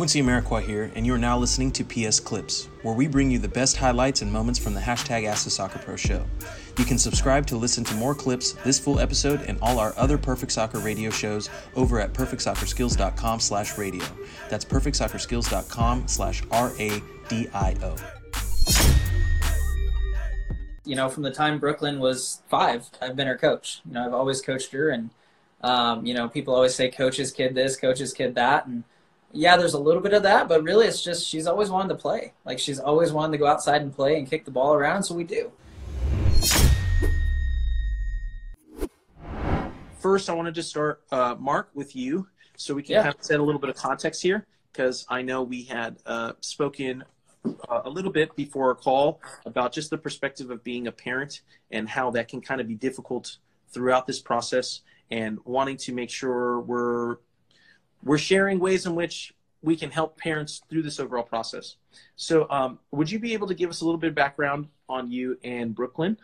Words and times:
Quincy 0.00 0.22
Amarikwa 0.22 0.62
here, 0.62 0.90
and 0.94 1.04
you 1.04 1.12
are 1.12 1.18
now 1.18 1.36
listening 1.36 1.70
to 1.70 1.84
PS 1.84 2.20
Clips, 2.20 2.70
where 2.80 2.94
we 2.94 3.06
bring 3.06 3.30
you 3.30 3.38
the 3.38 3.46
best 3.46 3.76
highlights 3.76 4.22
and 4.22 4.32
moments 4.32 4.58
from 4.58 4.72
the 4.72 4.80
hashtag 4.80 5.26
Ask 5.26 5.44
the 5.44 5.50
Soccer 5.50 5.78
Pro 5.78 5.94
show. 5.94 6.24
You 6.78 6.86
can 6.86 6.96
subscribe 6.96 7.46
to 7.48 7.58
listen 7.58 7.84
to 7.84 7.94
more 7.96 8.14
clips, 8.14 8.52
this 8.64 8.78
full 8.78 8.98
episode, 8.98 9.42
and 9.42 9.58
all 9.60 9.78
our 9.78 9.92
other 9.98 10.16
Perfect 10.16 10.52
Soccer 10.52 10.78
radio 10.78 11.10
shows 11.10 11.50
over 11.76 12.00
at 12.00 12.14
perfectsoccerskills.com 12.14 13.40
slash 13.40 13.76
radio. 13.76 14.02
That's 14.48 14.64
perfectsoccerskills.com 14.64 16.08
slash 16.08 16.42
R-A-D-I-O. 16.50 17.96
You 20.86 20.96
know, 20.96 21.10
from 21.10 21.24
the 21.24 21.30
time 21.30 21.58
Brooklyn 21.58 22.00
was 22.00 22.40
five, 22.48 22.88
I've 23.02 23.16
been 23.16 23.26
her 23.26 23.36
coach. 23.36 23.82
You 23.84 23.92
know, 23.92 24.06
I've 24.06 24.14
always 24.14 24.40
coached 24.40 24.72
her, 24.72 24.88
and, 24.88 25.10
um, 25.60 26.06
you 26.06 26.14
know, 26.14 26.26
people 26.26 26.54
always 26.54 26.74
say 26.74 26.90
coach's 26.90 27.32
kid 27.32 27.54
this, 27.54 27.76
coach's 27.76 28.14
kid 28.14 28.34
that, 28.36 28.66
and 28.66 28.84
yeah, 29.32 29.56
there's 29.56 29.74
a 29.74 29.78
little 29.78 30.02
bit 30.02 30.12
of 30.12 30.22
that, 30.24 30.48
but 30.48 30.62
really 30.62 30.86
it's 30.86 31.02
just 31.02 31.26
she's 31.26 31.46
always 31.46 31.70
wanted 31.70 31.88
to 31.90 31.94
play. 31.94 32.32
Like 32.44 32.58
she's 32.58 32.80
always 32.80 33.12
wanted 33.12 33.32
to 33.32 33.38
go 33.38 33.46
outside 33.46 33.82
and 33.82 33.94
play 33.94 34.18
and 34.18 34.28
kick 34.28 34.44
the 34.44 34.50
ball 34.50 34.74
around, 34.74 35.04
so 35.04 35.14
we 35.14 35.24
do. 35.24 35.52
First, 40.00 40.30
I 40.30 40.32
wanted 40.32 40.54
to 40.54 40.62
start, 40.62 41.02
uh, 41.12 41.36
Mark, 41.38 41.70
with 41.74 41.94
you, 41.94 42.26
so 42.56 42.74
we 42.74 42.82
can 42.82 42.94
Yeah. 42.94 43.02
kind 43.02 43.14
of 43.14 43.22
set 43.22 43.38
a 43.38 43.42
little 43.42 43.60
bit 43.60 43.70
of 43.70 43.76
context 43.76 44.22
here, 44.22 44.46
because 44.72 45.04
I 45.10 45.22
know 45.22 45.42
we 45.42 45.64
had 45.64 45.98
uh, 46.06 46.32
spoken 46.40 47.04
uh, 47.44 47.82
a 47.84 47.90
little 47.90 48.10
bit 48.10 48.34
before 48.34 48.68
our 48.68 48.74
call 48.74 49.20
about 49.46 49.72
just 49.72 49.90
the 49.90 49.98
perspective 49.98 50.50
of 50.50 50.64
being 50.64 50.86
a 50.86 50.92
parent 50.92 51.42
and 51.70 51.88
how 51.88 52.10
that 52.10 52.28
can 52.28 52.40
kind 52.40 52.60
of 52.60 52.68
be 52.68 52.74
difficult 52.74 53.38
throughout 53.68 54.06
this 54.06 54.20
process, 54.20 54.80
and 55.10 55.38
wanting 55.44 55.76
to 55.76 55.92
make 55.92 56.10
sure 56.10 56.60
we're 56.60 57.16
we're 58.02 58.18
sharing 58.18 58.58
ways 58.58 58.86
in 58.86 58.94
which 58.94 59.34
we 59.62 59.76
can 59.76 59.90
help 59.90 60.16
parents 60.16 60.62
through 60.70 60.82
this 60.82 60.98
overall 60.98 61.22
process. 61.22 61.76
So, 62.16 62.48
um, 62.50 62.78
would 62.90 63.10
you 63.10 63.18
be 63.18 63.34
able 63.34 63.46
to 63.48 63.54
give 63.54 63.70
us 63.70 63.82
a 63.82 63.84
little 63.84 63.98
bit 63.98 64.08
of 64.08 64.14
background 64.14 64.68
on 64.88 65.10
you 65.10 65.38
and 65.44 65.74
Brooklyn? 65.74 66.16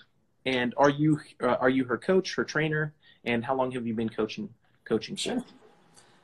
And 0.46 0.74
are 0.76 0.90
you 0.90 1.20
uh, 1.42 1.56
are 1.60 1.68
you 1.68 1.84
her 1.84 1.98
coach, 1.98 2.34
her 2.36 2.44
trainer, 2.44 2.94
and 3.24 3.44
how 3.44 3.54
long 3.54 3.72
have 3.72 3.86
you 3.86 3.94
been 3.94 4.08
coaching 4.08 4.48
coaching? 4.84 5.16
Sure. 5.16 5.44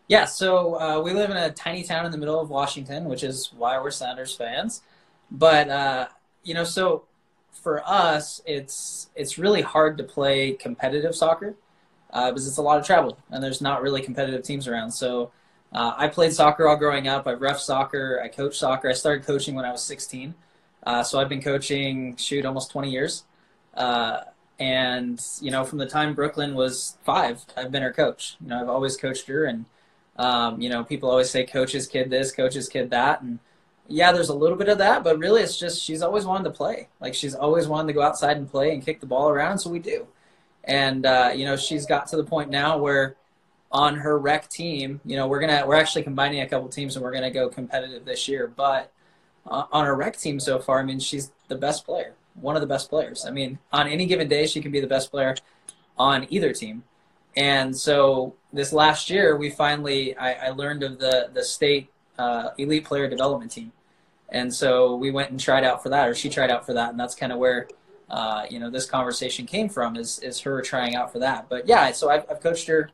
Yeah, 0.09 0.25
so 0.27 0.81
uh, 0.81 1.01
we 1.01 1.13
live 1.13 1.31
in 1.31 1.37
a 1.37 1.51
tiny 1.51 1.85
town 1.85 2.05
in 2.05 2.13
the 2.13 2.19
middle 2.19 2.39
of 2.39 2.51
Washington, 2.51 3.07
which 3.07 3.23
is 3.23 3.53
why 3.57 3.81
we're 3.81 3.91
Sounders 3.91 4.35
fans. 4.35 4.83
But 5.31 5.69
uh, 5.71 6.09
you 6.45 6.55
know, 6.55 6.65
so 6.65 7.05
for 7.51 7.83
us, 7.87 8.41
it's 8.47 9.11
it's 9.15 9.39
really 9.39 9.63
hard 9.63 9.99
to 9.99 10.05
play 10.05 10.53
competitive 10.53 11.15
soccer 11.15 11.55
uh, 12.13 12.31
because 12.31 12.47
it's 12.47 12.59
a 12.59 12.63
lot 12.63 12.79
of 12.79 12.87
travel 12.87 13.19
and 13.31 13.43
there's 13.43 13.61
not 13.61 13.83
really 13.83 14.03
competitive 14.03 14.43
teams 14.43 14.69
around. 14.69 14.91
So 14.91 15.31
uh, 15.73 15.95
I 15.97 16.09
played 16.09 16.33
soccer 16.33 16.69
all 16.69 16.77
growing 16.77 17.09
up. 17.09 17.27
I 17.27 17.33
ref 17.33 17.59
soccer. 17.59 18.21
I 18.23 18.29
coached 18.29 18.59
soccer. 18.59 18.89
I 18.89 18.93
started 18.93 19.25
coaching 19.25 19.55
when 19.55 19.65
I 19.65 19.73
was 19.73 19.83
16. 19.83 20.35
Uh, 20.85 21.03
so 21.03 21.21
I've 21.21 21.29
been 21.29 21.43
coaching 21.43 22.17
shoot 22.17 22.45
almost 22.45 22.71
20 22.71 22.91
years. 22.91 23.25
Uh, 23.75 24.21
and 24.59 25.25
you 25.41 25.51
know, 25.51 25.65
from 25.65 25.79
the 25.79 25.87
time 25.87 26.15
Brooklyn 26.15 26.55
was 26.55 26.97
five, 27.05 27.45
I've 27.57 27.73
been 27.73 27.83
her 27.83 27.93
coach. 27.93 28.37
You 28.41 28.49
know, 28.49 28.61
I've 28.61 28.69
always 28.69 28.97
coached 28.97 29.27
her, 29.27 29.45
and 29.45 29.65
um, 30.17 30.61
you 30.61 30.69
know, 30.69 30.85
people 30.85 31.11
always 31.11 31.31
say 31.31 31.45
coach's 31.45 31.87
kid 31.87 32.11
this, 32.11 32.33
coach's 32.33 32.69
kid 32.69 32.91
that, 32.91 33.23
and 33.23 33.39
yeah, 33.89 34.13
there's 34.13 34.29
a 34.29 34.35
little 34.35 34.57
bit 34.57 34.69
of 34.69 34.79
that, 34.79 35.03
but 35.03 35.19
really, 35.19 35.43
it's 35.43 35.59
just 35.59 35.83
she's 35.83 36.03
always 36.03 36.25
wanted 36.25 36.45
to 36.45 36.51
play. 36.51 36.89
Like 37.01 37.15
she's 37.15 37.35
always 37.35 37.67
wanted 37.67 37.89
to 37.89 37.93
go 37.95 38.03
outside 38.03 38.37
and 38.37 38.49
play 38.49 38.73
and 38.73 38.85
kick 38.85 39.01
the 39.01 39.07
ball 39.07 39.29
around, 39.31 39.59
so 39.59 39.71
we 39.71 39.81
do. 39.81 40.07
And 40.65 41.07
uh, 41.07 41.33
you 41.35 41.45
know, 41.45 41.57
she's 41.57 41.87
got 41.87 42.07
to 42.09 42.17
the 42.17 42.25
point 42.25 42.51
now 42.51 42.79
where 42.79 43.17
on 43.73 43.97
her 43.97 44.19
rec 44.19 44.49
team, 44.49 45.01
you 45.05 45.17
know, 45.17 45.27
we're 45.27 45.41
gonna 45.41 45.65
we're 45.67 45.77
actually 45.77 46.03
combining 46.03 46.41
a 46.41 46.49
couple 46.49 46.69
teams 46.69 46.95
and 46.95 47.03
we're 47.03 47.13
gonna 47.13 47.31
go 47.31 47.49
competitive 47.49 48.05
this 48.05 48.29
year. 48.29 48.47
But 48.47 48.93
uh, 49.47 49.65
on 49.73 49.87
her 49.87 49.97
rec 49.97 50.19
team 50.19 50.39
so 50.39 50.59
far, 50.59 50.81
I 50.81 50.83
mean, 50.83 51.01
she's 51.01 51.33
the 51.49 51.57
best 51.57 51.85
player, 51.87 52.15
one 52.35 52.55
of 52.55 52.61
the 52.61 52.67
best 52.67 52.91
players. 52.91 53.25
I 53.27 53.31
mean, 53.31 53.59
on 53.73 53.89
any 53.89 54.07
given 54.07 54.29
day, 54.29 54.47
she 54.47 54.61
can 54.61 54.71
be 54.71 54.81
the 54.81 54.87
best 54.87 55.11
player 55.11 55.35
on 55.99 56.27
either 56.31 56.53
team. 56.53 56.85
And 57.35 57.75
so 57.75 58.35
this 58.53 58.73
last 58.75 59.09
year, 59.09 59.37
we 59.37 59.49
finally 59.49 60.17
I, 60.17 60.49
I 60.49 60.51
learned 60.51 60.83
of 60.83 60.99
the 60.99 61.31
the 61.33 61.43
state 61.43 61.89
uh, 62.19 62.51
elite 62.59 62.85
player 62.85 63.09
development 63.09 63.51
team, 63.51 63.73
and 64.29 64.55
so 64.55 64.97
we 64.97 65.11
went 65.11 65.31
and 65.31 65.41
tried 65.41 65.65
out 65.65 65.83
for 65.83 65.89
that, 65.89 66.09
or 66.09 66.15
she 66.15 66.29
tried 66.29 66.51
out 66.51 66.67
for 66.67 66.75
that, 66.75 66.91
and 66.91 67.01
that's 67.01 67.15
kind 67.15 67.33
of 67.33 67.39
where. 67.39 67.69
Uh, 68.11 68.45
you 68.51 68.59
know, 68.59 68.69
this 68.69 68.85
conversation 68.85 69.47
came 69.47 69.71
from 69.71 69.97
is 69.97 70.19
is 70.19 70.39
her 70.39 70.61
trying 70.61 70.95
out 70.95 71.11
for 71.11 71.19
that. 71.19 71.49
But 71.49 71.67
yeah, 71.67 71.93
so 71.93 72.11
I've, 72.11 72.27
I've 72.31 72.43
coached 72.43 72.67
her 72.67 72.91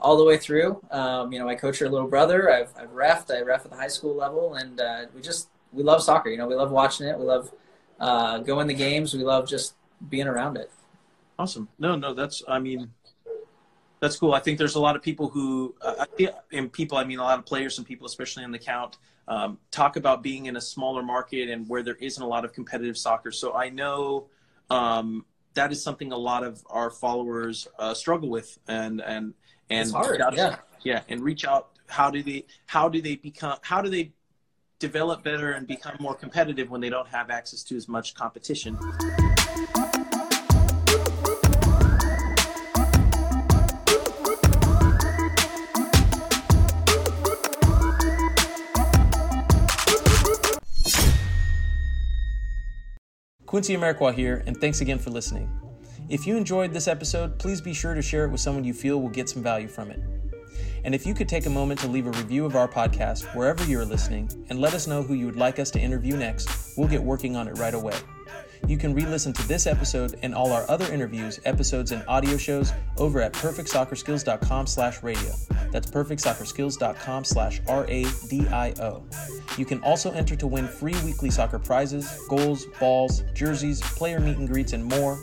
all 0.00 0.16
the 0.16 0.24
way 0.24 0.36
through. 0.36 0.82
Um, 0.90 1.32
you 1.32 1.38
know, 1.38 1.48
I 1.48 1.54
coach 1.54 1.78
her 1.78 1.88
little 1.88 2.08
brother. 2.08 2.52
I've 2.52 2.72
I've 2.76 2.90
refed. 2.90 3.34
I 3.34 3.42
ref 3.42 3.64
at 3.64 3.70
the 3.70 3.76
high 3.76 3.88
school 3.88 4.14
level, 4.14 4.54
and 4.54 4.80
uh, 4.80 5.06
we 5.14 5.20
just 5.20 5.48
we 5.72 5.82
love 5.82 6.02
soccer. 6.02 6.30
You 6.30 6.36
know, 6.36 6.46
we 6.46 6.54
love 6.54 6.70
watching 6.70 7.06
it. 7.06 7.18
We 7.18 7.24
love 7.24 7.52
uh, 8.00 8.38
going 8.38 8.66
the 8.66 8.74
games. 8.74 9.14
We 9.14 9.24
love 9.24 9.48
just 9.48 9.74
being 10.08 10.26
around 10.26 10.56
it. 10.56 10.70
Awesome. 11.38 11.68
No, 11.78 11.96
no, 11.96 12.14
that's 12.14 12.42
I 12.46 12.58
mean, 12.58 12.92
that's 14.00 14.16
cool. 14.16 14.34
I 14.34 14.40
think 14.40 14.58
there's 14.58 14.74
a 14.74 14.80
lot 14.80 14.96
of 14.96 15.02
people 15.02 15.28
who, 15.28 15.74
uh, 15.80 16.04
and 16.52 16.72
people, 16.72 16.98
I 16.98 17.04
mean, 17.04 17.18
a 17.18 17.22
lot 17.22 17.38
of 17.38 17.46
players 17.46 17.78
and 17.78 17.86
people, 17.86 18.06
especially 18.06 18.44
in 18.44 18.52
the 18.52 18.58
count, 18.58 18.98
um, 19.26 19.58
talk 19.70 19.96
about 19.96 20.22
being 20.22 20.46
in 20.46 20.56
a 20.56 20.60
smaller 20.60 21.02
market 21.02 21.48
and 21.48 21.66
where 21.68 21.82
there 21.82 21.96
isn't 21.96 22.22
a 22.22 22.26
lot 22.26 22.44
of 22.44 22.52
competitive 22.52 22.98
soccer. 22.98 23.32
So 23.32 23.54
I 23.54 23.70
know 23.70 24.26
um, 24.68 25.24
that 25.54 25.72
is 25.72 25.82
something 25.82 26.12
a 26.12 26.16
lot 26.16 26.44
of 26.44 26.62
our 26.68 26.90
followers 26.90 27.66
uh, 27.78 27.94
struggle 27.94 28.28
with, 28.28 28.58
and 28.68 29.00
and 29.00 29.34
and 29.70 29.80
It's 29.82 29.92
hard, 29.92 30.12
reach 30.12 30.20
out- 30.20 30.36
yeah. 30.36 30.56
yeah, 30.82 31.02
and 31.08 31.20
reach 31.20 31.44
out. 31.44 31.70
How 31.86 32.10
do 32.10 32.22
they? 32.22 32.46
How 32.66 32.88
do 32.88 33.00
they 33.02 33.16
become? 33.16 33.58
How 33.62 33.80
do 33.82 33.88
they 33.90 34.12
develop 34.78 35.22
better 35.22 35.52
and 35.52 35.66
become 35.66 35.96
more 36.00 36.14
competitive 36.14 36.70
when 36.70 36.80
they 36.80 36.90
don't 36.90 37.08
have 37.08 37.30
access 37.30 37.62
to 37.64 37.76
as 37.76 37.88
much 37.88 38.14
competition? 38.14 38.76
Quincy 53.46 53.76
Amarikwa 53.76 54.14
here, 54.14 54.42
and 54.46 54.56
thanks 54.60 54.80
again 54.80 54.98
for 54.98 55.10
listening. 55.10 55.48
If 56.10 56.26
you 56.26 56.36
enjoyed 56.36 56.72
this 56.72 56.86
episode, 56.86 57.38
please 57.38 57.62
be 57.62 57.72
sure 57.72 57.94
to 57.94 58.02
share 58.02 58.26
it 58.26 58.30
with 58.30 58.40
someone 58.40 58.62
you 58.62 58.74
feel 58.74 59.00
will 59.00 59.08
get 59.08 59.30
some 59.30 59.42
value 59.42 59.68
from 59.68 59.90
it. 59.90 60.00
And 60.84 60.94
if 60.94 61.06
you 61.06 61.14
could 61.14 61.30
take 61.30 61.46
a 61.46 61.50
moment 61.50 61.80
to 61.80 61.88
leave 61.88 62.06
a 62.06 62.10
review 62.10 62.44
of 62.44 62.56
our 62.56 62.68
podcast 62.68 63.24
wherever 63.34 63.64
you 63.64 63.80
are 63.80 63.86
listening 63.86 64.30
and 64.50 64.60
let 64.60 64.74
us 64.74 64.86
know 64.86 65.02
who 65.02 65.14
you 65.14 65.24
would 65.24 65.36
like 65.36 65.58
us 65.58 65.70
to 65.70 65.80
interview 65.80 66.14
next, 66.14 66.76
we'll 66.76 66.88
get 66.88 67.02
working 67.02 67.36
on 67.36 67.48
it 67.48 67.56
right 67.58 67.72
away. 67.72 67.96
You 68.66 68.76
can 68.76 68.94
re-listen 68.94 69.32
to 69.32 69.48
this 69.48 69.66
episode 69.66 70.18
and 70.22 70.34
all 70.34 70.52
our 70.52 70.68
other 70.70 70.90
interviews, 70.92 71.40
episodes, 71.46 71.92
and 71.92 72.04
audio 72.06 72.36
shows 72.36 72.72
over 72.98 73.22
at 73.22 73.32
perfectsoccerskills.com 73.32 74.66
slash 74.66 75.02
radio. 75.02 75.32
That's 75.70 75.90
perfectsoccerskills.com 75.90 77.24
slash 77.24 77.60
R-A-D-I-O. 77.66 79.04
You 79.56 79.64
can 79.64 79.82
also 79.82 80.12
enter 80.12 80.36
to 80.36 80.46
win 80.46 80.68
free 80.68 80.96
weekly 81.04 81.30
soccer 81.30 81.58
prizes, 81.58 82.20
goals, 82.28 82.66
balls, 82.78 83.22
jerseys, 83.34 83.80
player 83.80 84.20
meet 84.20 84.36
and 84.38 84.48
greets, 84.48 84.72
and 84.72 84.84
more 84.84 85.22